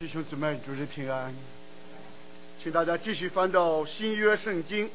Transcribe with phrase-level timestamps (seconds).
[0.00, 1.34] 弟兄姊妹，主日平安，
[2.62, 4.88] 请大家继续翻到新约圣经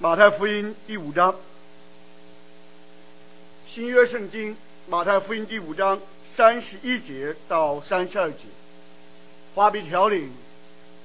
[0.00, 1.36] 马太福音第五章。
[3.68, 4.56] 新约圣经
[4.88, 8.46] 马太福音第五章三十一节到三十二节，
[9.54, 10.32] 花比凋零，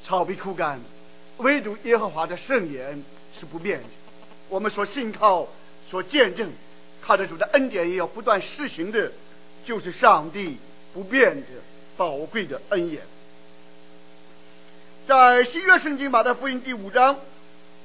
[0.02, 0.80] 草必枯干，
[1.38, 3.90] 唯独耶和华的圣言是不变的。
[4.50, 5.48] 我们所信靠、
[5.88, 6.52] 所见证，
[7.00, 9.12] 靠着主的恩典也要不断施行的，
[9.64, 10.58] 就是上帝
[10.96, 11.48] 不变的。
[11.98, 13.02] 宝贵的恩言，
[15.08, 17.20] 在新约圣经马太福音第五章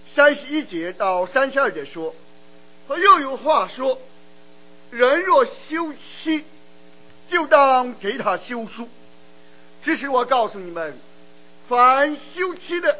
[0.07, 2.15] 三十一节到三十二节说，
[2.89, 3.99] 和又有话说，
[4.91, 6.45] 人若休妻，
[7.29, 8.89] 就当给他休书。
[9.83, 10.97] 只是我告诉你们，
[11.69, 12.99] 凡休妻的，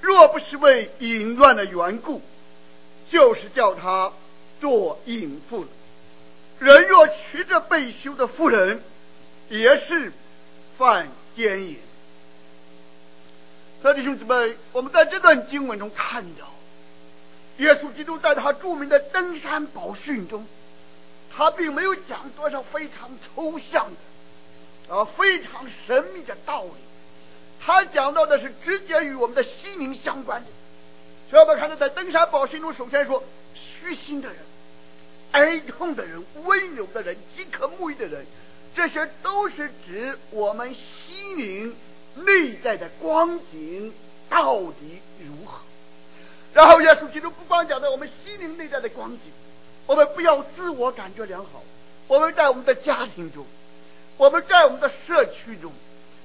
[0.00, 2.22] 若不是为淫乱的缘故，
[3.08, 4.12] 就是叫他
[4.60, 5.68] 做淫妇了。
[6.60, 8.80] 人若娶着被休的妇人，
[9.50, 10.12] 也是。
[10.78, 11.78] 犯奸淫。
[13.94, 16.52] 弟兄姊妹，我们在这段经文中看到，
[17.58, 20.44] 耶稣基督在他著名的登山宝训中，
[21.34, 23.86] 他并没有讲多少非常抽象
[24.88, 26.70] 的啊非常神秘的道理，
[27.64, 30.48] 他讲到的是直接与我们的心灵相关的。
[31.30, 33.22] 所以我们看到，在登山宝训中，首先说
[33.54, 34.38] 虚心的人、
[35.30, 38.26] 哀痛的人、温柔的人、饥渴慕义的人。
[38.76, 41.74] 这些都是指我们心灵
[42.14, 43.90] 内在的光景
[44.28, 45.60] 到底如何。
[46.52, 49.32] 然后耶稣基督不光讲到我们心灵内在的光景，
[49.86, 51.62] 我们不要自我感觉良好。
[52.06, 53.46] 我们在我们的家庭中，
[54.18, 55.72] 我们在我们的社区中，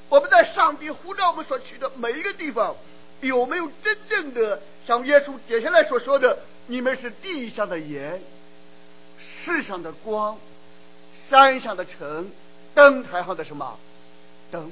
[0.09, 2.75] 我们在上帝呼召我们所去的每一个地方，
[3.21, 8.21] 有没有真正的像耶稣接下来所说的：“你们是地上的盐，
[9.17, 10.37] 世上的光。”
[11.29, 12.29] 山上的城，
[12.73, 13.77] 灯台上的什么
[14.51, 14.71] 灯？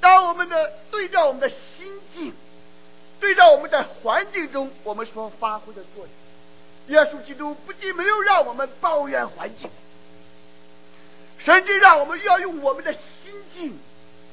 [0.00, 2.32] 当我们的对照我们的心境，
[3.18, 6.08] 对照我们在环境中我们所发挥的作用，
[6.94, 9.70] 耶稣基督不仅没有让我们抱怨环境，
[11.38, 13.76] 甚至让我们要用我们的心境，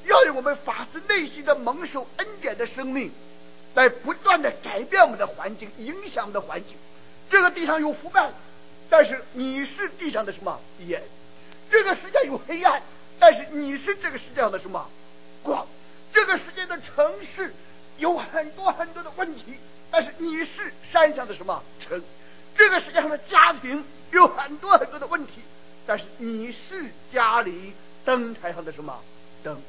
[0.04, 3.10] 要用我们发自内心的蒙受恩典的生命，
[3.74, 6.76] 来不断的改变我们的环境，影响我们的环境。
[7.30, 8.30] 这个地上有腐败，
[8.90, 11.02] 但是你是地上的什么盐？
[11.70, 12.82] 这个世界有黑暗，
[13.18, 14.88] 但是你是这个世界上的什么
[15.42, 15.66] 光？
[16.12, 17.52] 这个世界的城市
[17.98, 19.58] 有很多很多的问题，
[19.90, 22.02] 但是你是山上的什么城？
[22.56, 25.40] 这个世界上的家庭有很多很多的问题，
[25.86, 27.72] 但是你是家里
[28.04, 29.00] 灯台上的什么
[29.42, 29.60] 灯？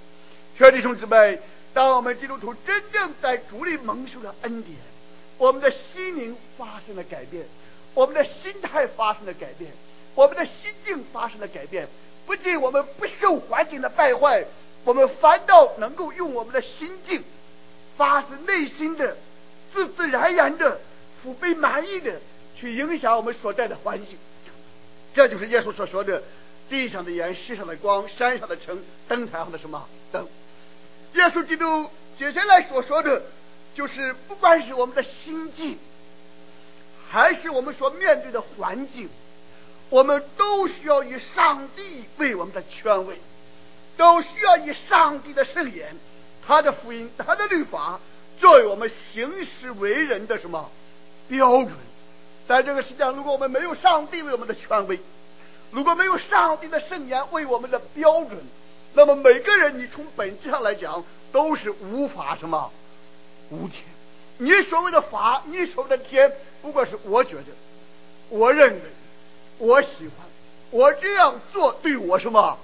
[0.57, 1.39] 兄弟兄姊妹，
[1.73, 4.77] 当我们基督徒真正在主里蒙受了恩典，
[5.37, 7.45] 我们的心灵发生了改变，
[7.93, 9.71] 我们的心态发生了改变。
[10.13, 11.89] 我们的心境发生了改变，
[12.25, 14.45] 不仅我们不受环境的败坏，
[14.83, 17.23] 我们反倒能够用我们的心境，
[17.97, 19.17] 发自内心的、
[19.73, 20.79] 自自然然的、
[21.21, 22.19] 福杯满意的
[22.55, 24.17] 去影响我们所在的环境。
[25.13, 26.23] 这就是耶稣所说的
[26.69, 30.27] ：“地上的盐，世上的光，山上的城，灯台上的什么灯？”
[31.13, 33.21] 耶稣基督接下来所说的，
[33.73, 35.77] 就是不管是我们的心境，
[37.09, 39.09] 还是我们所面对的环境。
[39.89, 43.15] 我们都需要以上帝为我们的权威，
[43.97, 45.95] 都需要以上帝的圣言、
[46.45, 47.99] 他的福音、他的律法
[48.39, 50.71] 作为我们行事为人的什么
[51.29, 51.73] 标准？
[52.47, 54.99] 在这个世界上，如果我们没有上帝为我们的权威，
[55.71, 58.37] 如果没有上帝的圣言为我们的标准，
[58.93, 62.71] 那么每个人你从本质上来讲都是无法什么
[63.49, 63.83] 无天。
[64.39, 66.31] 你所谓的法，你所谓的天，
[66.61, 67.45] 不过是我觉得，
[68.29, 68.81] 我认为。
[69.57, 70.27] 我喜欢，
[70.71, 72.57] 我这样做对我什么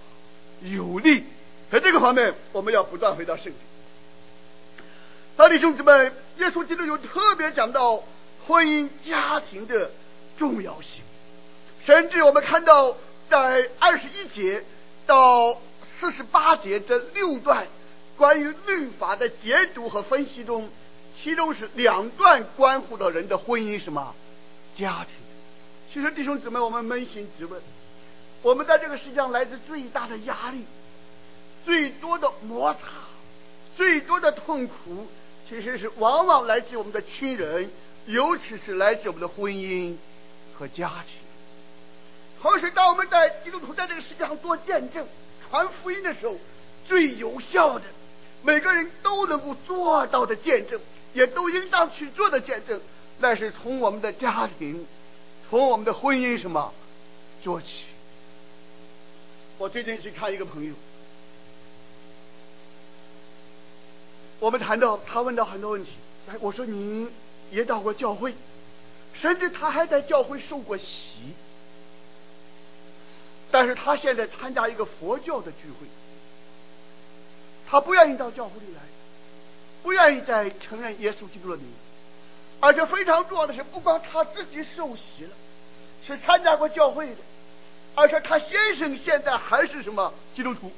[0.62, 1.24] 有利？
[1.72, 3.54] 在这个方面，我们要不断回到圣经。
[5.38, 8.04] 他的兄弟们，耶稣基督有特别讲到
[8.46, 9.90] 婚姻家庭的
[10.38, 11.02] 重要性，
[11.84, 12.98] 甚至我们看到
[13.30, 14.64] 在二十一节
[15.06, 15.58] 到
[16.00, 17.66] 四十八节这六段
[18.18, 20.70] 关于律法的解读和分析中，
[21.16, 24.14] 其中是两段关乎到人的婚姻什么
[24.76, 25.21] 家庭。
[25.94, 27.62] 其实弟兄姊妹，我们扪心自问，
[28.42, 30.64] 我们在这个世界上来自最大的压力、
[31.66, 32.80] 最多的摩擦、
[33.76, 35.10] 最多的痛苦，
[35.50, 37.70] 其实是往往来自我们的亲人，
[38.06, 39.98] 尤其是来自我们的婚姻
[40.58, 41.20] 和家庭。
[42.42, 45.06] 同时，当我们在基督徒在这个世界上做见证、
[45.42, 46.38] 传福音的时候，
[46.86, 47.84] 最有效的，
[48.44, 50.80] 每个人都能够做到的见证，
[51.14, 52.80] 也都应当去做的见证，
[53.20, 54.88] 那是从我们的家庭。
[55.52, 56.74] 从我们的婚姻什么？
[57.44, 57.84] 做起？
[59.58, 60.74] 我最近去看一个朋友，
[64.40, 65.92] 我们谈到他问到很多问题，
[66.30, 67.12] 哎，我说您
[67.52, 68.34] 也到过教会，
[69.14, 71.18] 甚至他还在教会受过洗，
[73.52, 75.88] 但是他现在参加一个佛教的聚会，
[77.70, 78.82] 他不愿意到教会里来，
[79.84, 81.66] 不愿意再承认耶稣基督的名，
[82.62, 85.32] 而且非常重要的是，不光他自己受洗了，
[86.02, 87.18] 是参加过教会的，
[87.96, 90.72] 而且他先生现在还是什么基督徒，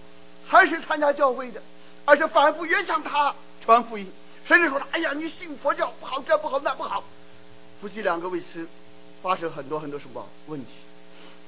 [0.47, 1.61] 还是参加教会的，
[2.05, 3.35] 而且反复也向他。
[3.61, 4.11] 传福音，
[4.45, 7.01] 甚至说他：“哎呀，你信佛教不好，这不好那不好。”
[7.79, 8.67] 夫妻两个为此
[9.21, 10.71] 发生很多很多什么问题。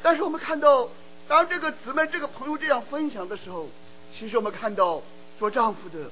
[0.01, 0.87] 但是我们看到，
[1.27, 3.67] 当这个姊妹、这个朋友这样分享的时候，
[4.13, 5.01] 其实我们看到
[5.37, 6.09] 做丈夫的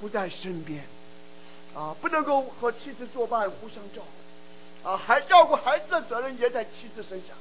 [0.00, 0.84] 不在身边，
[1.74, 4.02] 啊，不能够和妻子作伴，互相照
[4.82, 7.36] 顾，啊，还照顾孩子的责任也在妻子身上。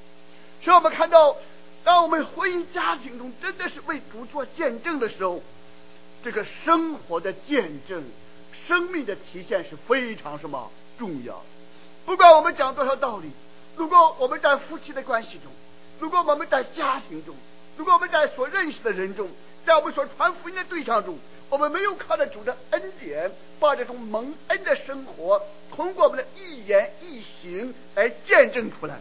[0.62, 1.36] 所以我们看到，
[1.84, 5.42] 当我们婚姻家庭中真的是为主做见证的时候。
[6.22, 8.04] 这个生活的见证，
[8.52, 11.42] 生命的体现是非常什么重要？
[12.06, 13.32] 不管我们讲多少道理，
[13.78, 15.50] 如果我们在夫妻的关系中，
[15.98, 17.34] 如果我们在家庭中，
[17.78, 19.30] 如果我们在所认识的人中，
[19.66, 21.18] 在我们所传福音的对象中，
[21.50, 25.42] 我们没有靠着主的恩典，把这种蒙恩的生活，
[25.76, 29.00] 通过我们的一言一行来见证出来，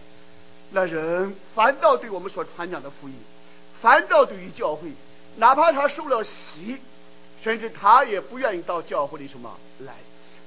[0.71, 3.15] 那人反倒对我们所传讲的福音，
[3.81, 4.89] 反倒对于教会，
[5.37, 6.79] 哪怕他受了洗。
[7.41, 9.95] 甚至他也不愿意到教会里什么来，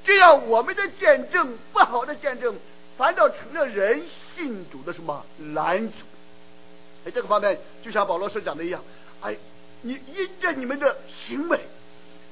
[0.03, 2.53] 这样我们的见证不好的见证，
[2.97, 6.03] 反倒成了人信主的什么拦阻。
[7.05, 8.83] 哎，这个方面就像保罗所讲的一样，
[9.21, 9.37] 哎，
[9.83, 11.61] 你因着你们的行为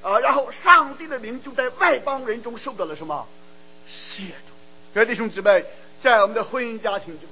[0.02, 3.26] 啊，然后上帝的名就在外邦人中受到了什么
[3.88, 4.32] 亵渎。
[4.94, 5.64] 各位弟兄姊妹，
[6.02, 7.28] 在我们的婚姻家庭中，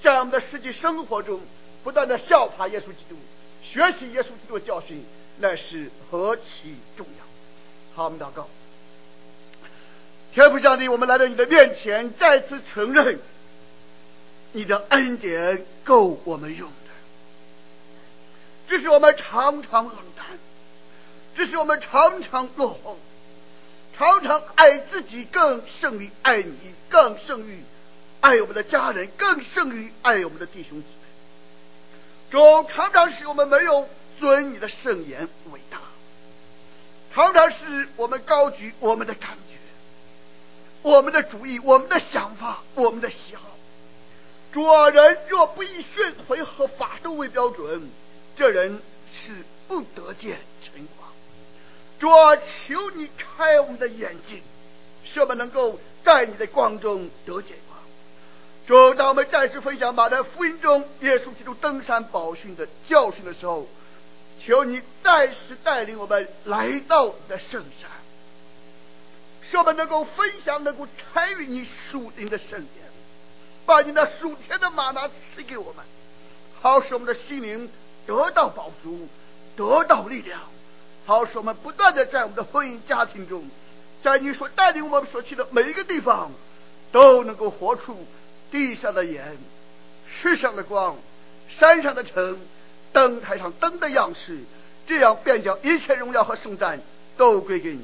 [0.00, 1.40] 在我们的实际生活中，
[1.82, 3.16] 不断的效法耶稣基督，
[3.62, 5.04] 学习耶稣基督的教训。
[5.38, 7.24] 那是何其重要！
[7.96, 8.46] 好，我们祷告。
[10.34, 13.18] 天父上帝，我们来到你的面前，再次承认
[14.52, 16.74] 你的恩典够我们用的。
[18.68, 20.26] 这是我们常常冷淡，
[21.34, 22.98] 只是我们常常落后，
[23.96, 27.62] 常常爱自己更胜于爱你，更胜于
[28.20, 30.84] 爱我们的家人，更胜于爱我们的弟兄姊妹。
[32.30, 33.88] 主常常使我们没有。
[34.20, 35.78] 尊你的圣言伟大，
[37.12, 39.56] 常常是我们高举我们的感觉、
[40.82, 43.42] 我们的主意、我们的想法、我们的喜好。
[44.52, 47.90] 主啊，人若不以训诲和法度为标准，
[48.36, 48.80] 这人
[49.12, 49.34] 是
[49.66, 51.11] 不得见晨光。
[52.02, 52.08] 主，
[52.44, 54.42] 求你开我们的眼睛，
[55.04, 57.78] 使我们能够在你的光中得见光。
[58.66, 63.68] 主，当我们再次分享马太福音中耶稣基督登山宝训的教训的时候。
[64.44, 67.88] 求你再次带领我们来到你的圣山，
[69.40, 72.84] 使我们能够分享，能够参与你属灵的圣殿，
[73.64, 75.84] 把你那属天的吗哪赐给我们，
[76.60, 77.70] 好使我们的心灵
[78.04, 79.06] 得到饱足，
[79.54, 80.40] 得到力量，
[81.06, 83.44] 好使我们不断的在我们的婚姻家庭中，
[84.02, 86.30] 在你所带领我们所去的每一个地方，
[86.90, 88.06] 都能够活出
[88.50, 89.36] 地上的盐，
[90.08, 90.96] 世上的光，
[91.48, 92.38] 山上的城。
[92.94, 94.36] 灯台上灯的样式，
[94.86, 96.78] 这样便将一切荣耀和圣赞
[97.16, 97.80] 都归给你。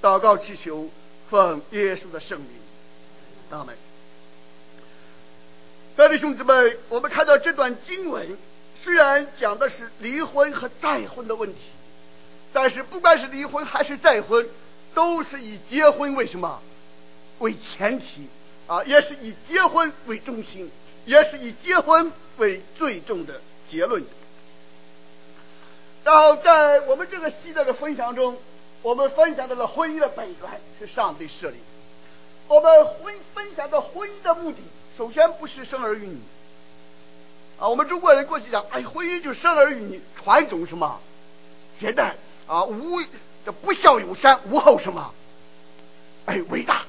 [0.00, 0.88] 祷告祈求，
[1.28, 2.48] 奉耶稣的圣名，
[3.50, 3.76] 阿门。
[5.98, 8.38] 各位兄弟们，我们看到这段经文，
[8.74, 11.60] 虽然讲的是离婚和再婚的问题，
[12.52, 14.48] 但是不管是离婚还是再婚，
[14.94, 16.60] 都是以结婚为什么
[17.38, 18.26] 为前提
[18.66, 20.70] 啊，也是以结婚为中心，
[21.04, 24.04] 也是以结婚为最终的结论。
[26.04, 28.38] 然后在我们这个系列的分享中，
[28.82, 31.56] 我们分享到了婚姻的本源是上帝设立。
[32.48, 34.56] 我们婚分享的婚姻的目的，
[34.96, 36.18] 首先不是生儿育女
[37.58, 37.68] 啊。
[37.68, 40.98] 我们中国人过去讲，哎，婚姻就生儿育女，传宗什么，
[41.78, 42.16] 接代
[42.48, 43.00] 啊，无
[43.44, 45.14] 这不孝有三，无后什么，
[46.26, 46.82] 哎，伟大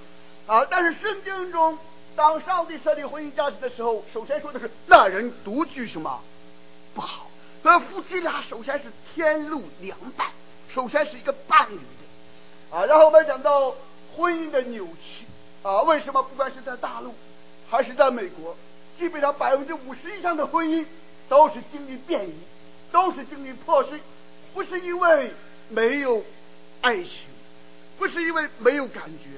[0.48, 0.66] 啊。
[0.66, 1.78] 但是圣经中，
[2.16, 6.22] 当上帝设立婚姻家庭的时候，首先说的是那人独居什么
[6.96, 7.28] 不好。
[7.62, 10.28] 那夫妻俩首先是天路两伴，
[10.70, 12.86] 首先是一个伴侣的啊。
[12.86, 13.76] 然后我们讲到
[14.16, 15.26] 婚姻的扭曲
[15.62, 17.14] 啊，为什么不管是在大陆
[17.70, 18.56] 还是在美国，
[18.98, 20.86] 基本上百分之五十以上的婚姻
[21.28, 22.34] 都是经历变异，
[22.94, 24.00] 都是经历破碎，
[24.54, 25.34] 不是因为
[25.70, 26.24] 没有
[26.82, 27.26] 爱情，
[27.98, 29.30] 不是因为没有感觉，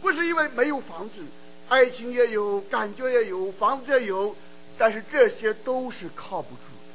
[0.00, 1.24] 不是因为没有房子，
[1.68, 4.36] 爱情也有，感觉也有，房子也有，
[4.78, 6.92] 但是这些都是靠不住的。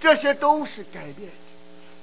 [0.00, 1.30] 这些都是改变，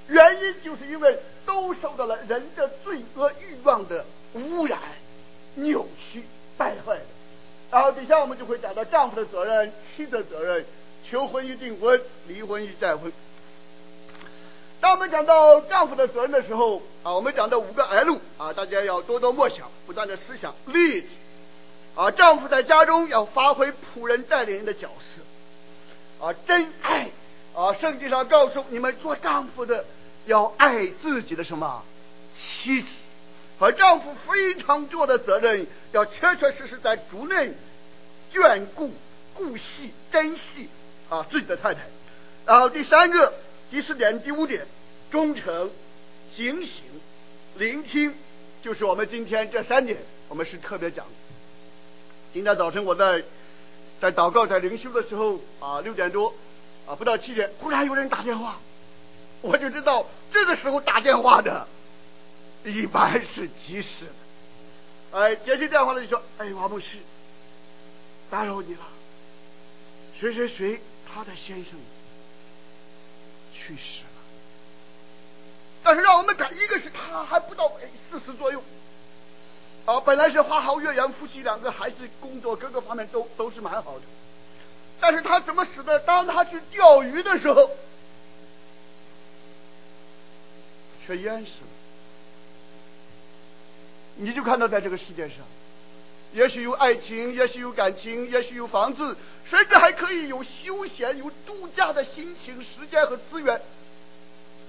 [0.07, 4.79] 原因就是因为都受到了人的罪恶欲望的污染、
[5.55, 6.23] 扭曲、
[6.57, 7.05] 败坏的。
[7.69, 10.65] 然后底下我们就会讲到丈夫的责任、妻子的责任、
[11.07, 13.11] 求婚与订婚、离婚与再婚。
[14.83, 20.53] 当我们讲到丈夫的责任的时候啊，我们讲到五个 L 啊，大家要多多默想，不断的思想。
[20.67, 21.05] Lead
[21.95, 27.09] 啊，丈夫在家中要发挥仆人带领人的角色啊，真爱
[27.55, 29.85] 啊，圣经上告诉你们做丈夫的
[30.25, 31.81] 要爱自己的什么
[32.35, 32.89] 妻子，
[33.59, 37.53] 而丈夫非常重要的责任要确确实实在主内
[38.33, 38.91] 眷顾、
[39.33, 40.67] 顾惜、珍惜
[41.07, 41.79] 啊自己的太太。
[42.45, 43.31] 然后第三个。
[43.73, 44.67] 第四点、第五点，
[45.09, 45.71] 忠诚、
[46.31, 46.83] 警醒、
[47.57, 48.13] 聆听，
[48.61, 51.11] 就是我们今天这三点，我们是特别讲的。
[52.35, 53.23] 今天早晨我在
[53.99, 56.35] 在祷告、在灵修的时候啊，六点多
[56.85, 58.59] 啊，不到七点，忽然有人打电话，
[59.41, 61.67] 我就知道这个时候打电话的，
[62.65, 64.05] 一般是急事。
[65.09, 66.97] 哎，接起电话了就说：“哎，王牧师，
[68.29, 68.81] 打扰你了，
[70.19, 70.79] 谁谁谁，
[71.11, 71.73] 他的先生。”
[73.65, 74.09] 去世了，
[75.83, 77.71] 但是让我们感，一个是他还不到
[78.09, 78.61] 四十左右，
[79.85, 84.01] 啊，本来是花好月圆，夫妻两个孩子工作各个方面都都是蛮好的，
[84.99, 85.99] 但是他怎么死的？
[85.99, 87.69] 当他去钓鱼的时候，
[91.07, 91.67] 却淹死了。
[94.15, 95.37] 你就看到在这个世界上，
[96.33, 99.15] 也许有爱情，也许有感情，也许有房子。
[99.45, 103.61] 甚至还可以有休闲、有度假的心情、时间和资源，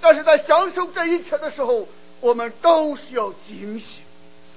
[0.01, 1.87] 但是在享受这一切的时候，
[2.21, 4.03] 我们都需要警醒，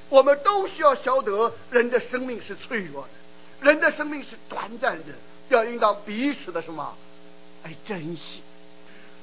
[0.10, 5.06] 我们都需要晓得人的生命是脆弱的，人的生命是短暂的，
[5.50, 6.96] 要应当彼此的什么？
[7.64, 8.42] 哎，珍惜。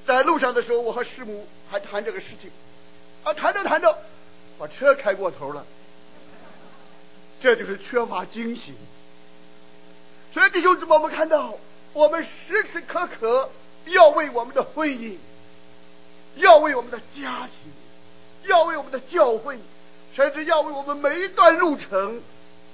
[0.07, 2.53] 在路上的时候，我和师母还谈这个事情，
[3.25, 3.99] 啊，谈着谈着，
[4.59, 5.67] 把车开过头了，
[7.45, 8.75] 这就是缺乏警醒。
[10.33, 11.59] 所以弟兄姊妹，我们看到，
[11.93, 13.51] 我们时时刻刻
[13.85, 15.19] 要为我们的婚姻，
[16.37, 17.71] 要为我们的家庭，
[18.49, 19.59] 要为我们的教会，
[20.17, 22.23] 甚至要为我们每一段路程，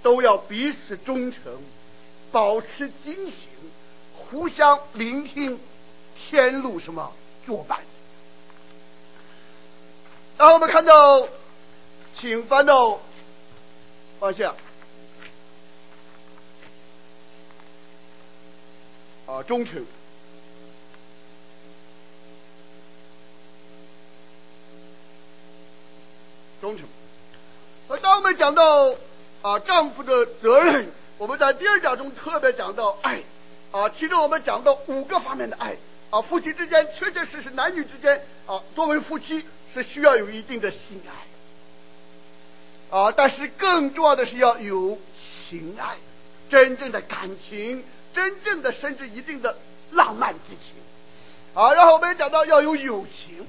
[0.05, 1.43] 都要彼此忠诚，
[2.31, 3.49] 保持警醒，
[4.15, 5.59] 互相聆听，
[6.15, 7.13] 天路什么
[7.45, 7.81] 作伴。
[10.39, 11.27] 然后我们看到，
[12.21, 13.01] 请翻到
[14.21, 14.55] 往下。
[19.27, 19.85] 啊，忠诚，
[26.61, 26.87] 忠诚。
[27.89, 28.95] 而当我们讲到
[29.43, 33.23] 啊丈夫的责任，我们在第二讲中特别讲到爱
[33.71, 35.77] 啊，其中我们讲到五个方面的爱
[36.11, 41.30] 啊，夫妻之间确确实实男女之间啊，作为夫妻是需要有一定的性爱
[42.91, 45.97] 啊，但是更重要的是要有情爱，
[46.49, 47.85] 真正的感情。
[48.13, 49.57] 真正的甚至一定的
[49.93, 50.75] 浪漫之情
[51.55, 53.47] 啊，然后我们讲到要有友情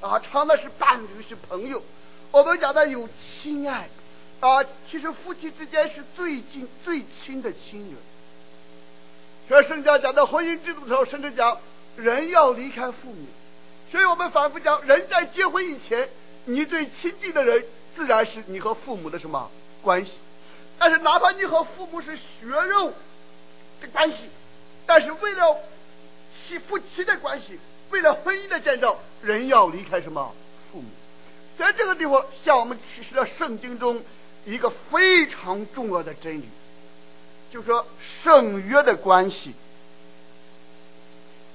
[0.00, 1.82] 啊，常的是伴侣是朋友。
[2.30, 3.88] 我们讲到有亲爱
[4.38, 7.94] 啊，其实夫妻之间是最近最亲的亲人。
[9.48, 11.58] 所以圣经讲到婚姻制度的时候，甚至讲
[11.96, 13.26] 人要离开父母。
[13.90, 16.08] 所以我们反复讲，人在结婚以前，
[16.44, 19.50] 你最亲近的人自然是你和父母的什么
[19.82, 20.18] 关系？
[20.78, 22.88] 但是哪怕你和父母是血肉
[23.80, 23.88] 的。
[23.92, 24.28] 关系，
[24.86, 25.58] 但是为了
[26.32, 27.58] 妻夫妻的关系，
[27.90, 30.34] 为了婚姻的建造，人要离开什么
[30.72, 30.88] 父母？
[31.58, 34.02] 在这个地方向我们启示了圣经中
[34.44, 36.48] 一个非常重要的真理，
[37.52, 39.54] 就说圣约的关系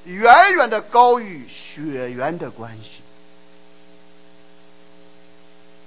[0.06, 3.02] 远远的高于血缘的关系。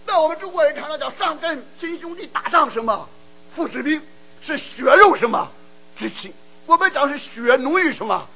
[0.07, 3.09] 那我们中国人常常讲上阵亲兄弟打仗什么
[3.55, 4.03] 父子兵
[4.43, 5.51] 是血肉什么？
[5.97, 6.33] 之情，
[6.67, 8.29] 我们讲是血浓于什么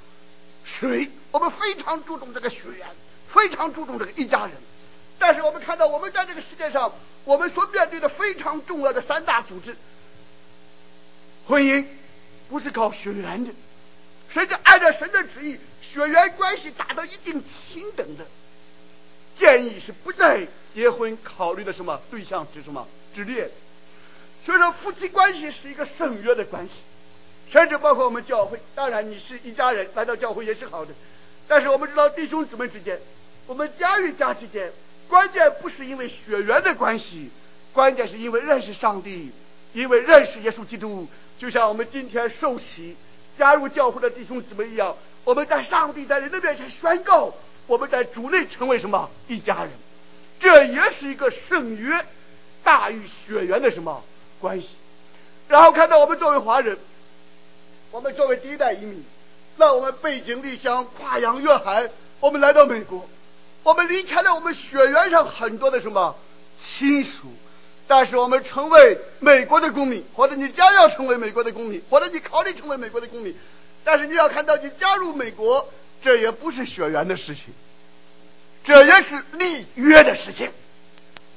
[0.65, 1.11] 水？
[1.31, 2.87] 我们非常注重这个血缘，
[3.29, 4.53] 非常注重这个一家人。
[5.19, 6.93] 但是我们看到，我们在这个世界上，
[7.25, 9.75] 我们所面对的非常重要的三大组织，
[11.49, 11.87] 婚姻
[12.51, 13.53] 不是靠血缘的，
[14.29, 18.27] 甚至按照神的旨意，血缘关系达到一定亲等的，
[19.39, 23.51] 建议是不再结婚考虑的什么对象之什么之列。
[24.45, 26.83] 所以说，夫妻关系是一个圣约的关系。
[27.49, 30.93] 甚至包括我们教会，当然你是一家人来到教会也是好的，
[31.47, 33.01] 但是我们知道弟兄姊妹之间，
[33.47, 34.73] 我们家与家之间，
[35.09, 37.31] 关键不是因为血缘的关系，
[37.73, 39.31] 关键是因为认识上帝，
[39.73, 41.07] 因为认识耶稣基督。
[41.39, 42.97] 就像我们今天受洗
[43.39, 47.33] 加入教会的弟兄姊妹一样，我们在上帝在人的面前宣告，
[47.67, 49.71] 我们在主内成为什么一家人？
[50.39, 52.05] 这也是一个圣约
[52.63, 54.05] 大于血缘的什么
[54.41, 54.77] 关系？
[55.49, 56.77] 然后看到我们作为华人，
[57.91, 59.05] 我们作为第一代移民，
[59.57, 61.89] 那我们背井离乡，跨洋越海，
[62.21, 63.09] 我们来到美国，
[63.63, 66.17] 我们离开了我们血缘上很多的什么
[66.59, 67.29] 亲属，
[67.89, 73.35] 但是我们成为美国的公民，或者你将要成为美国的公民，或者你考虑成为美国的公民，
[73.85, 75.69] 但是你要看到你加入美国，
[76.03, 77.47] 这也不是血缘的事情，
[78.65, 80.51] 这也是立约的事情。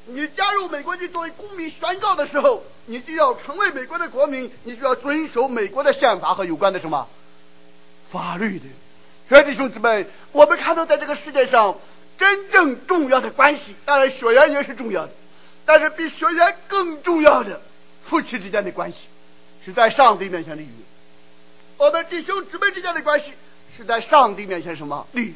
[0.06, 7.08] 你加入美国，你作为公民宣告的时候，你就要成为美国的国民，你就要遵守美国的宪法和有关的什么
[8.12, 8.66] 法律的。
[9.28, 11.78] 所以弟兄姊妹，我们看到在这个世界上
[12.18, 15.12] 真正重要的关系，当然血缘也是重要的，
[15.66, 17.62] 但是比血缘更重要的
[18.04, 19.08] 夫妻之间的关系，
[19.64, 20.70] 是在上帝面前的约。
[21.78, 23.34] 我们弟兄姊妹之间的关系
[23.80, 25.34] 是在上帝面前什么立约，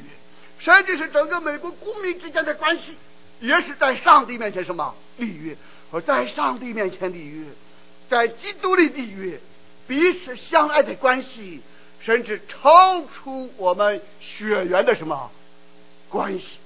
[0.59, 2.97] 甚至是整个美国公民之间的关系。
[3.39, 5.57] 也是在上帝面前什么立约，
[5.91, 7.45] 而在上帝面前立约，
[8.09, 9.39] 在基督里立约，
[9.85, 11.61] 彼此相爱的关系，
[11.99, 15.29] 甚至超出我们血缘的什么
[16.09, 16.59] 关系。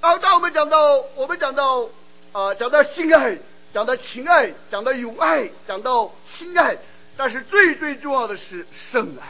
[0.00, 1.88] 啊，当我们讲到我们讲到
[2.32, 3.38] 啊，讲到性爱，
[3.72, 6.76] 讲到情爱，讲到友爱，讲到亲爱，
[7.16, 9.26] 但是最最重要的是圣爱，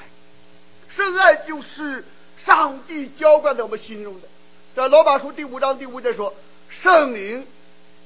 [0.90, 2.04] 圣爱就是
[2.36, 4.28] 上帝浇灌在我们心中的。
[4.74, 6.34] 在罗马书第五章第五节说，
[6.68, 7.46] 圣灵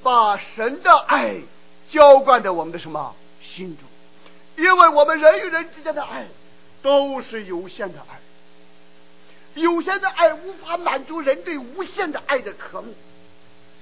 [0.02, 1.36] 把神的爱
[1.88, 4.64] 浇灌在我们的什么心中？
[4.64, 6.26] 因为我们人与人之间的爱
[6.82, 8.20] 都是有限的爱，
[9.54, 12.94] 有限的爱无法满足人对无限的爱的渴慕，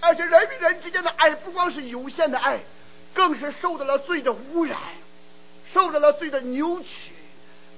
[0.01, 2.61] 而且人与人之间的爱不光是有限的爱，
[3.13, 4.79] 更是受到了罪的污染，
[5.67, 7.13] 受到了罪的扭曲，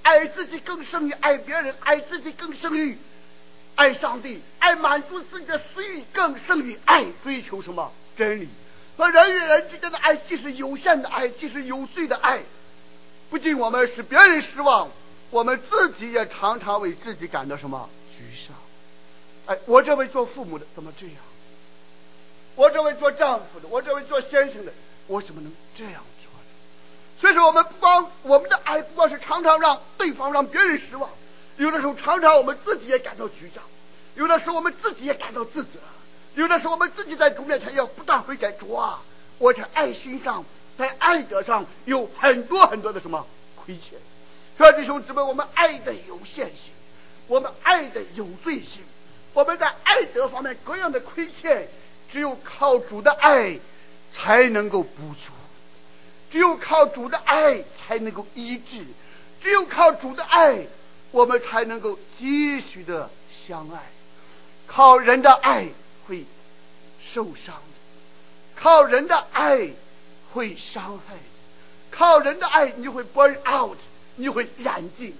[0.05, 2.97] 爱自己更胜于爱别人，爱自己更胜于。
[3.75, 8.49] 爱上帝，爱满足自己的私欲，更胜于爱追求什么真理。
[8.97, 12.43] 和人与人之间的爱，既是有限的爱，既是有罪的爱。
[13.31, 14.91] 不仅我们使别人失望，
[15.31, 18.57] 我们自己也常常为自己感到什么沮丧。
[19.47, 21.17] 哎，我这位做父母的怎么这样？
[22.55, 24.73] 我这位做丈夫的，我这位做先生的，
[25.09, 26.05] 我怎么能这样？
[27.19, 31.09] 所以说，我们不光我们的爱，不光是常常让对方让别人失望。
[31.57, 33.63] 有的时候，常常我们自己也感到沮丧；
[34.17, 35.79] 有的时候，我们自己也感到自责；
[36.35, 38.51] 有的时候，我们自己在主面前要不断悔改。
[38.53, 39.03] 主啊，
[39.39, 40.45] 我在爱心上，
[40.77, 43.99] 在爱德上有很多很多的什么亏欠。
[44.59, 46.73] 所以弟兄姊妹，我们爱的有限性，
[47.29, 48.83] 我们爱的有罪性，
[49.33, 51.69] 我们在爱德方面各样的亏欠，
[52.11, 53.59] 只有靠主的爱
[54.13, 55.33] 才能够补足，
[56.35, 58.85] 只有靠主的爱才能够医治，
[59.41, 60.67] 只有靠主的爱。
[61.13, 63.81] 我们才能够继续的相爱，
[64.67, 65.69] 靠人的爱
[66.09, 66.25] 会
[67.01, 69.71] 受伤的，靠人的爱
[70.33, 71.21] 会伤害的，
[71.93, 73.79] 靠人的爱你会 burn out，
[74.17, 75.15] 你会燃尽，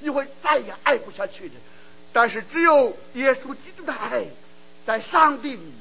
[0.00, 1.54] 你会再也爱不下去的。
[2.12, 4.26] 但是只有耶稣基督的爱，
[4.84, 5.72] 在上帝里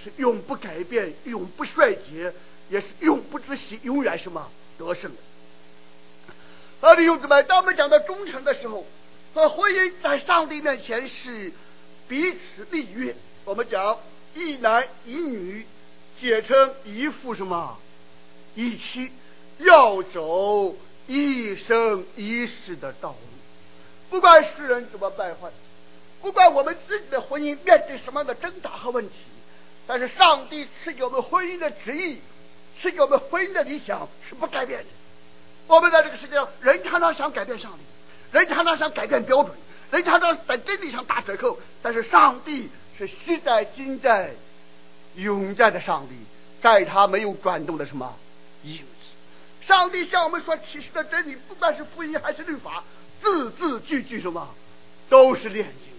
[0.00, 2.32] 是永不改变、永不衰竭，
[2.70, 5.16] 也是永不止息、永远什么得胜的。
[6.80, 8.86] 好，弟兄姊妹，当我们讲到忠诚的时候。
[9.34, 11.52] 和婚姻在上帝面前是
[12.08, 13.14] 彼此立约。
[13.44, 13.98] 我们讲
[14.34, 15.64] 一男一女
[16.18, 17.78] 结成一夫什么
[18.56, 19.12] 一妻，
[19.58, 20.74] 要走
[21.06, 23.16] 一生一世的道路。
[24.10, 25.50] 不管世人怎么败坏，
[26.20, 29.14] 不管我们自己的婚姻面对什么样的挣扎和问题，
[29.86, 32.20] 但是上帝赐给我们婚姻的旨意，
[32.78, 34.86] 是给我们婚姻的理想是不改变的。
[35.66, 37.78] 我们在这个世界上，人常常想改变上帝。
[38.30, 39.56] 人常常想改变标准，
[39.90, 44.34] 人常常在真理上打折扣，但是上帝是昔在、今在、
[45.16, 46.14] 永在的上帝，
[46.60, 48.14] 在他没有转动的什么
[48.64, 48.84] 影子。
[49.66, 52.84] 上帝向我们说启示的真理，不管是福音还是律法，
[53.22, 54.54] 字字句句什么
[55.08, 55.92] 都是炼金。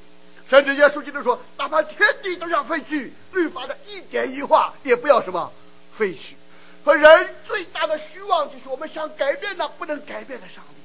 [0.50, 5.52] 甚至耶稣基督说，哪怕天地都要废去，律法的一点一画也不要什么
[5.94, 6.36] 废去。
[6.84, 10.82] 和人最大的虚妄就是我们想改变那不能改变的上帝。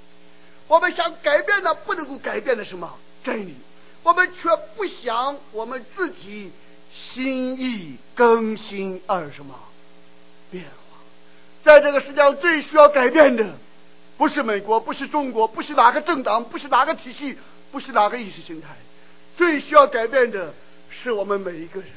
[0.67, 2.99] 我们想改变那不能够改变的什么？
[3.23, 3.55] 真理，
[4.03, 6.53] 我们却不想我们自己
[6.93, 9.55] 心意更新而什么？
[10.51, 10.99] 变化。
[11.65, 13.55] 在这个世界上最需要改变的，
[14.17, 17.39] 不是美国，不是中国，不是哪个政党，不是哪个体系，
[17.71, 18.69] 不是哪个意识形态，
[19.37, 20.55] 最需要改变的
[20.91, 21.91] 是我们每一个人，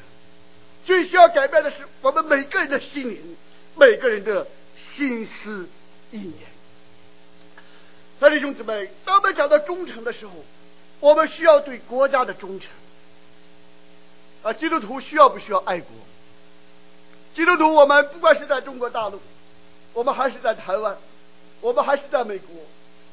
[0.86, 3.38] 最需要改变的是我们每个人的心灵，
[3.80, 5.68] 每个人的心思
[6.12, 6.34] 意念。
[8.20, 10.34] 弟兄姊妹，当我们讲到忠诚的时候，
[11.00, 12.70] 我们需要对国家的忠诚。
[14.44, 15.90] 啊，基督徒需要不需要爱国？
[17.36, 19.20] 基督徒，我们不管是在中国大陆，
[19.94, 20.98] 我们还是在台湾，
[21.62, 22.56] 我们还是在美国，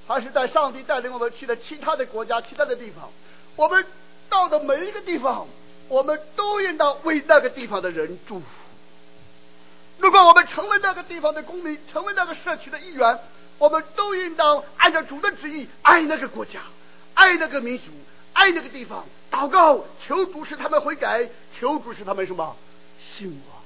[0.07, 3.11] 还是在上帝带领我们去的其他的国家、其他的地方，
[3.57, 3.85] 我们
[4.31, 5.46] 到的每一个地方，
[5.88, 8.46] 我们都应当为那个地方的人祝福。
[9.98, 13.18] 如果我们成为那个地方的公民，成为那个社区的一员，
[13.59, 16.61] 我们都应当按照主的旨意爱那个国家，
[17.14, 17.85] 爱那个民族，
[18.33, 22.57] 爱那个地方，祷告求主使他们悔改，求主使他们什么
[23.00, 23.62] 信我。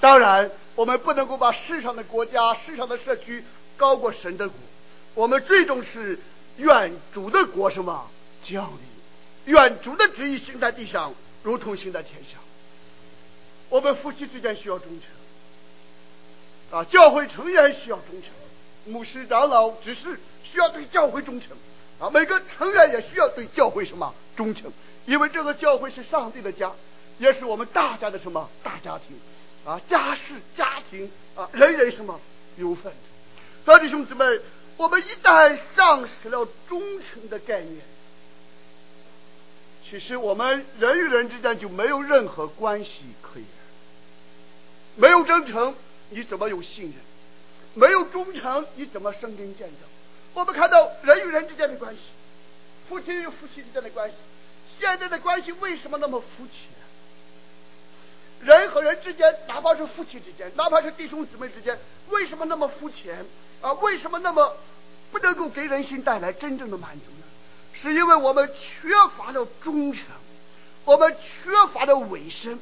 [0.00, 3.44] 当然，我们不能够把世上的国家、世上的社区
[3.76, 4.58] 高过神的国。
[5.14, 6.18] 我们最终是
[6.56, 8.10] 愿主的国什么
[8.42, 12.40] 降临，愿主的旨意行在地上，如同行在天上。
[13.68, 15.15] 我们夫妻之间需要忠诚。
[16.70, 21.56] 啊，教会成员需要忠诚，牧师、长老、执事需要对教会忠诚，
[22.00, 24.72] 啊，每个成员也需要对教会什么忠诚，
[25.06, 26.72] 因为这个教会是上帝的家，
[27.18, 29.16] 也是我们大家的什么大家庭，
[29.64, 32.20] 啊，家事家庭啊，人人什么
[32.56, 32.92] 有份。
[33.64, 34.24] 所以弟兄姊妹，
[34.76, 37.80] 我们一旦丧失了忠诚的概念，
[39.88, 43.46] 其实我们人与人之间就没有任何关系可言，
[44.96, 45.74] 没有真诚。
[46.10, 46.94] 你怎么有信任？
[47.74, 49.74] 没有忠诚，你怎么生根建造？
[50.34, 52.02] 我们看到人与人之间的关系，
[52.88, 54.16] 夫妻与夫妻之间的关系，
[54.78, 56.68] 现在的关系为什么那么肤浅？
[58.40, 63.24] 人和人之间，哪怕是夫妻之间，哪怕是弟兄姊妹之间，为什么那么肤浅？
[63.62, 64.56] 啊，为什么那么
[65.10, 67.24] 不能够给人心带来真正的满足呢？
[67.72, 70.04] 是因为我们缺乏了忠诚，
[70.84, 72.58] 我们缺乏了委身。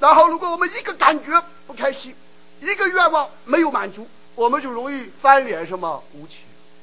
[0.00, 2.14] 然后，如果我们一个感觉不开心，
[2.62, 6.38] 一个愿望没有满足，我们就容易翻脸什么无情。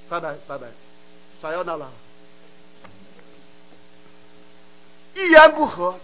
[0.10, 0.68] 拜拜拜拜，
[1.42, 1.90] 啥要那了？
[5.16, 5.98] 一言不合，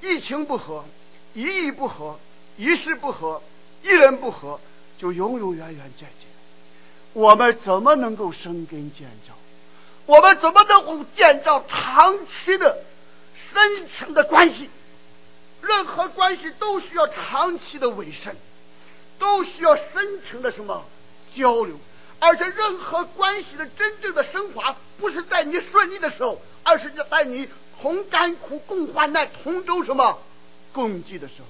[0.00, 0.86] 一情不合，
[1.34, 2.18] 一意不合，
[2.56, 3.42] 一事不合，
[3.82, 4.58] 一人不合，
[4.98, 6.28] 就永永远远再见。
[7.12, 9.34] 我们怎么能够生根建造？
[10.06, 12.78] 我们怎么能够建造长期的
[13.34, 14.70] 深层的关系？
[15.60, 18.34] 任何关系都需要长期的委身。
[19.18, 20.84] 都需要深层的什么
[21.34, 21.78] 交流，
[22.18, 27.48] 而且任何关系的真正的升华，不是在你顺利的时候，而是在你
[27.80, 30.18] 同甘苦、共患难、同舟什么
[30.72, 31.46] 共济的时候。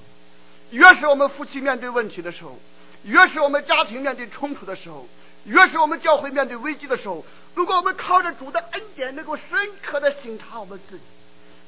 [0.70, 2.58] 越是我们夫妻面对问题的时候，
[3.04, 5.06] 越是我们家庭面对冲突的时候，
[5.44, 7.24] 越是我们教会面对危机的时候，
[7.54, 11.04] 如果我们靠着主的恩典，能够深刻的省察我们自己，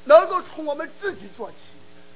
[0.05, 1.57] 能够从我们自己做起，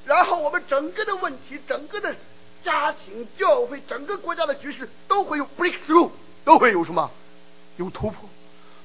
[0.07, 2.17] 然后我们整个的问题，整个的。
[2.63, 6.11] 家庭、教会、整个国家的局势都会有 breakthrough，
[6.45, 7.11] 都会有什么？
[7.77, 8.29] 有突破。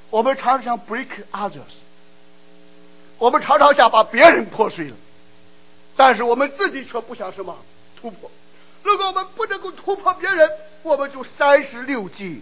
[0.09, 1.81] 我们常常想 break others，
[3.17, 4.95] 我们常常想把别人破碎了，
[5.97, 7.57] 但是我们自己却不想什么
[7.99, 8.31] 突破。
[8.83, 10.49] 如果我们不能够突破别人，
[10.83, 12.41] 我们就三十六计，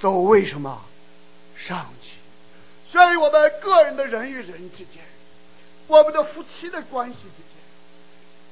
[0.00, 0.84] 走为什么
[1.56, 2.10] 上计？
[2.90, 5.02] 所以，我们个人的人与人之间，
[5.86, 7.47] 我们的夫妻的关系之间。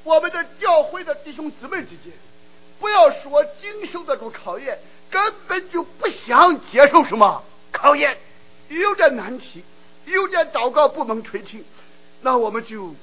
[0.06, 2.12] 我们的教会的弟兄姊妹之间，
[2.78, 4.78] 不要说经受得住考验，
[5.10, 7.42] 根本就不想接受什么
[7.72, 8.16] 考验，
[8.68, 9.64] 有点难题，
[10.04, 11.64] 有点祷告不能垂听，
[12.20, 12.94] 那我们就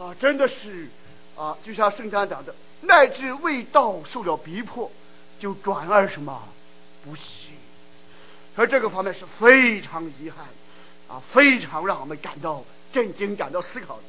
[0.00, 0.88] 啊，真的是
[1.36, 4.90] 啊，就像圣经讲的，乃至未到受了逼迫，
[5.38, 6.42] 就转而什么
[7.04, 7.52] 不信。
[8.56, 10.46] 而这个方面是非常遗憾
[11.06, 12.64] 啊，非常让我们感到
[12.94, 14.02] 震惊、感到思考的。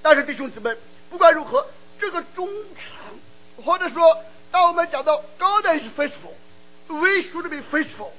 [0.00, 0.70] 但是弟兄姊妹。
[1.16, 1.66] 不管如何，
[1.98, 8.10] 这个忠诚，或者说，当我们讲到 God is faithful，we should be faithful，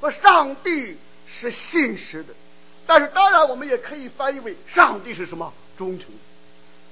[0.00, 2.32] 和上帝是信实的，
[2.86, 6.06] 但是当然我们也可以翻译为上帝是什么忠诚？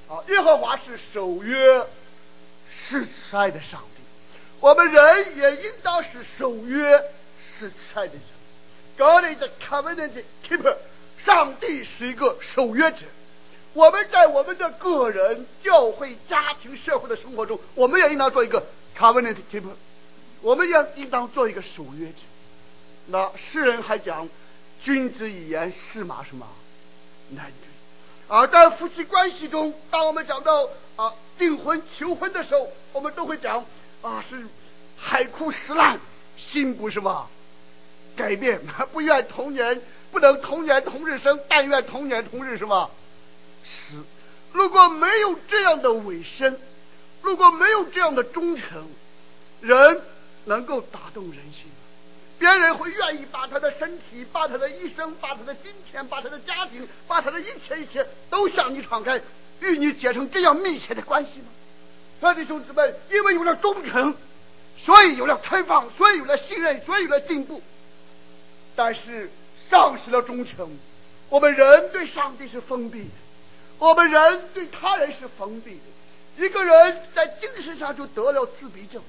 [0.08, 1.86] 啊，耶和华是守约、
[2.76, 4.02] 是慈爱的上帝，
[4.58, 7.00] 我们人也应当是守约、
[7.40, 8.22] 是慈爱的人。
[8.96, 10.74] God is a covenant keeper，
[11.16, 13.06] 上帝是一个守约者。
[13.74, 18.64] 我们在我们的个人、教会、家庭、社会的生活中，我们也应当做一个
[18.98, 19.74] covenant keeper，
[20.40, 22.14] 我们也应当做一个守约者。
[23.06, 24.28] 那诗人还讲，
[24.80, 26.46] 君子一言，驷马什么
[27.30, 27.68] 难追。
[28.28, 33.64] 而，在夫妻关系中，当我们讲到啊订婚求婚的时候，我们都会讲
[34.02, 34.46] 啊是
[34.98, 36.00] 海枯石烂，
[36.36, 37.28] 心不什么
[38.16, 38.60] 改变，
[38.92, 42.90] 不愿同年不能同年同日生，但愿同年同日什么。
[43.68, 44.02] 死，
[44.52, 46.58] 如果没有这样的委身，
[47.20, 48.88] 如果没有这样的忠诚，
[49.60, 50.00] 人
[50.46, 51.74] 能够打动人心吗？
[52.38, 59.20] 别人会愿意把他的身体、把他的一生、把他的金钱、把他的家庭、把他的一切一切都向你敞开，
[59.60, 61.46] 与你结成这样密切的关系吗？
[62.20, 64.14] 他弟兄弟们，因为有了忠诚，
[64.78, 67.60] 所以有了开放，所以有了信任，所以有了进步。
[68.76, 69.30] 但是
[69.68, 70.78] 丧失了忠诚，
[71.28, 73.10] 我们人对上帝是封闭的，
[73.78, 76.44] 我们人对他人是封闭的。
[76.44, 79.02] 一个人在精神上就得了自闭症，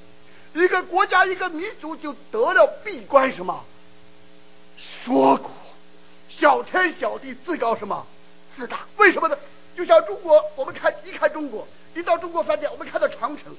[0.54, 3.66] 一个国家、一个民族就得了闭关什么
[4.78, 5.52] 锁国，
[6.28, 8.06] 小天小地，自高什么
[8.56, 8.80] 自大？
[8.98, 9.38] 为什么呢？
[9.76, 11.68] 就像中国，我们看一看中国。
[11.96, 13.56] 一到中国饭店，我们看到长城，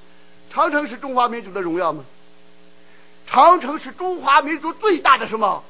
[0.51, 2.05] 长城是中华民族的荣耀吗？
[3.27, 5.63] 长城是中华民族最大的什么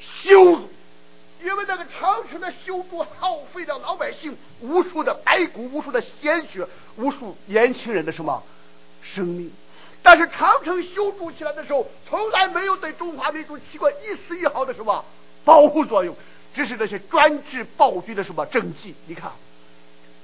[0.00, 0.70] 羞辱？
[1.44, 8.42] 因为那个长城的修筑耗费了老百姓无数的白骨、无数的鲜血、无数年轻人的什么
[9.02, 9.52] 生命。
[10.02, 15.04] 但是长城修筑起来的时候，从来没有对中华民族起过一丝一毫的什么
[15.44, 16.16] 保护作用，
[16.54, 18.94] 只是那些专制暴君的什么政绩。
[19.06, 19.30] 你看。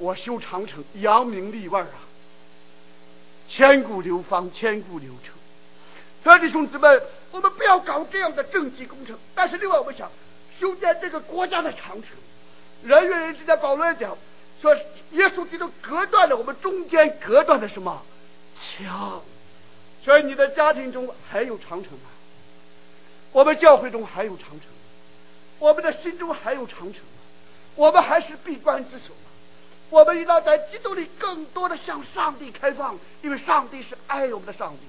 [0.03, 1.93] 我修长城，扬名立万啊！
[3.47, 5.37] 千古流芳，千古流传。
[6.25, 7.03] 所以弟兄弟们，
[7.33, 9.19] 我们不要搞这样的政绩工程。
[9.35, 10.11] 但是另外，我们想
[10.61, 12.11] 修建这个国家的长城，
[12.85, 14.19] 人与人之间，保罗讲
[14.61, 14.77] 说，
[15.13, 18.03] 耶稣基督隔断了我们中间隔断的什么
[18.61, 19.23] 墙？
[20.03, 22.11] 所以你的家庭中还有长城吗？
[23.33, 24.61] 我们教会中还有长城？
[25.59, 27.23] 我们的心中还有长城吗？
[27.77, 29.31] 我们还是闭关之守吗？
[29.89, 34.81] 我们应当在基督里更多的向上帝开放，因为上帝是爱我们的上帝。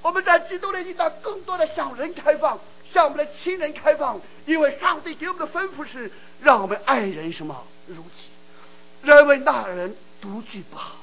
[0.00, 2.60] 我们在基督里应当更多的向人开放，
[2.92, 6.10] 向我们的亲人开放，因为上帝给我们的吩咐是
[6.42, 8.28] 让我们爱人什么如己，
[9.02, 10.96] 认为那人独居不好。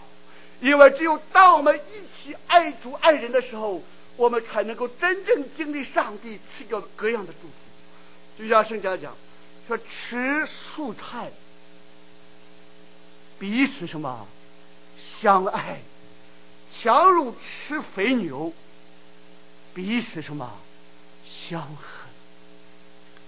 [0.62, 3.84] 因为只有当我们一起爱主爱人的时候，
[4.16, 7.54] 我们才能够真正经历上帝赐给各样的祝福。
[8.38, 9.16] 就像圣经讲
[9.68, 11.32] 说，吃素菜。
[13.38, 14.26] 彼此什么
[14.98, 15.82] 相爱，
[16.72, 18.54] 强如吃肥牛；
[19.74, 20.58] 彼此什么
[21.50, 21.78] 相恨。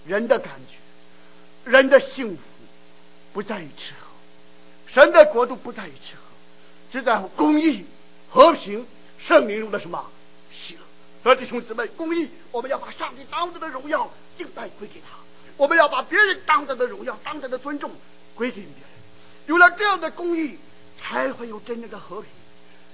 [0.06, 2.42] 人的感觉，人的幸福
[3.32, 4.06] 不在于吃喝，
[4.86, 6.22] 神的国度不在于吃喝，
[6.90, 7.84] 只在乎公义、
[8.30, 8.86] 和平、
[9.18, 10.10] 圣灵中的什么
[10.50, 10.80] 喜乐。
[11.22, 15.18] 所以弟兄姊妹，公义，我们要把上帝当得的荣耀敬拜归给他；
[15.56, 17.90] 我们要把别人当得的荣耀、当得的尊重
[18.34, 18.72] 归给别人。
[19.46, 20.58] 有了这样的公义，
[20.96, 22.30] 才会有真正的和平；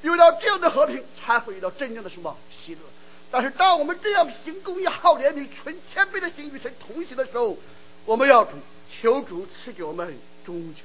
[0.02, 2.80] 有了这样的和平，才会有了真正的什么喜乐。
[3.30, 7.58] 但是，当我们这样行公义、好怜悯、存谦卑的心与神同行的时候，
[8.04, 8.56] 我们要主
[8.88, 10.84] 求主赐给我们忠诚。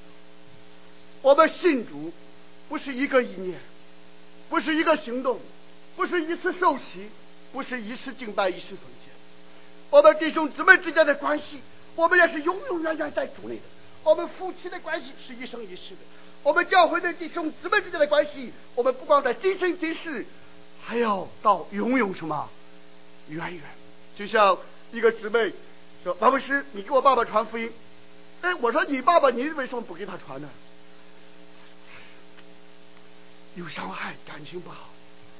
[1.22, 2.12] 我们信主
[2.70, 3.60] 不是一个意念，
[4.50, 5.40] 不是一个行动，
[5.96, 7.10] 不是一次受洗，
[7.52, 9.14] 不是一次敬拜、一次奉献。
[9.92, 11.60] 我们弟兄姊妹之间的关系，
[11.96, 13.62] 我们也是永永远远在主内的。
[14.04, 16.00] 我们夫妻的关系是一生一世的，
[16.42, 20.26] 我们教会的弟兄姊妹之间的关系，我们不光在今生今世，
[20.90, 22.50] 还要到永永什么
[23.28, 23.62] 远远。
[24.18, 24.58] 就像
[24.92, 25.54] 一个姊妹
[26.04, 27.72] 说：“王牧师，你给我爸爸传福音。”
[28.42, 30.50] 哎，我说你爸爸，你为什么不给他传呢？
[33.54, 34.90] 有伤害，感情不好。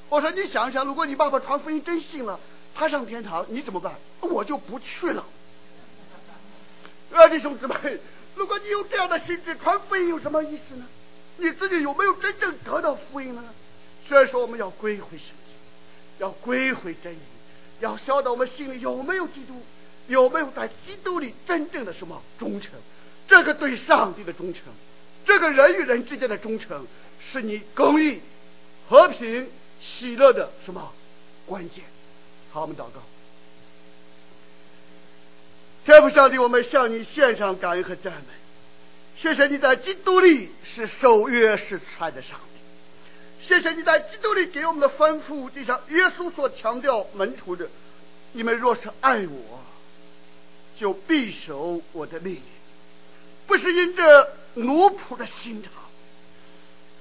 [0.10, 2.40] 我说你想想，如果你爸爸传福音真信了，
[2.76, 3.96] 他上天堂，你怎么办？
[4.20, 5.26] 我就不去了。
[7.12, 7.76] 啊，弟兄姊妹。
[8.36, 10.86] 如果你有这样的心智，传福音有什么意思呢？
[11.38, 13.44] 你自己有没有真正得到福音呢？
[14.08, 15.36] 所以说，我们要归回神，
[16.20, 17.18] 要归回真理，
[17.80, 19.62] 要晓得我们心里有没有基督，
[20.08, 22.74] 有没有在基督里真正的什么忠诚。
[23.28, 24.64] 这个对上帝的忠诚，
[25.26, 26.86] 这个人与人之间的忠诚，
[27.20, 28.22] 是你公义、
[28.88, 30.94] 和平、喜乐的什么
[31.46, 31.84] 关键。
[32.52, 33.02] 好，我们祷告。
[35.86, 38.34] 天父上帝，我们向你献上感恩和赞美。
[39.16, 42.59] 谢谢你在基督里是守约是才的上帝。
[43.42, 47.68] 谢谢你在基督里给我们的吩咐，就像耶稣所强调门徒的：
[48.34, 49.64] 你们若是爱我，
[50.78, 52.42] 就必守我的命令。
[53.48, 55.72] 不是因着奴仆的心肠，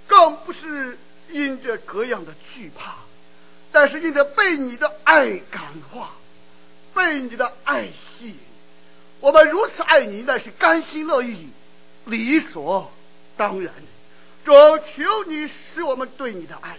[0.06, 0.96] 更不是
[1.30, 2.94] 因着各样的惧怕，
[3.70, 6.12] 但是因着被你的爱感化，
[6.94, 8.38] 被你的爱吸引。
[9.20, 11.48] 我们如此爱你，那是甘心乐意、
[12.06, 12.90] 理所
[13.36, 13.97] 当然的。
[14.48, 16.78] 主求你使我们对你的爱，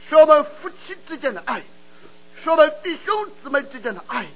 [0.00, 1.62] 使我们夫妻之间的爱，
[2.34, 4.26] 使我们弟兄姊妹之间的爱，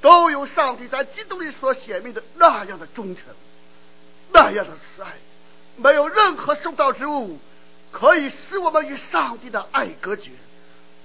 [0.00, 3.26] 都有上帝在基督里所显明的那样的忠诚，
[4.32, 5.12] 那样的慈爱。
[5.76, 7.38] 没有任何受造之物
[7.92, 10.32] 可以使我们与上帝的爱隔绝。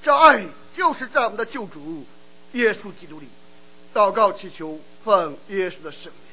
[0.02, 2.08] 这爱就是在我们的救主
[2.54, 3.28] 耶稣基督里。
[3.94, 6.27] 祷告祈求，奉耶稣的圣名。